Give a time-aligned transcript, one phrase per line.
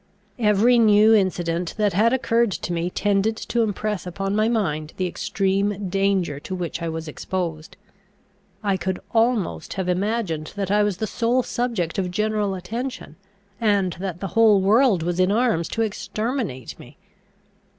[0.39, 5.05] Every new incident that had occurred to me tended to impress upon my mind the
[5.05, 7.77] extreme danger to which I was exposed.
[8.63, 13.15] I could almost have imagined that I was the sole subject of general attention,
[13.59, 16.97] and that the whole world was in arms to exterminate me.